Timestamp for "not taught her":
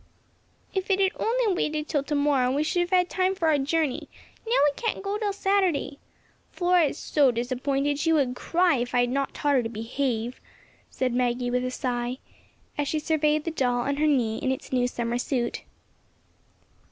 9.11-9.61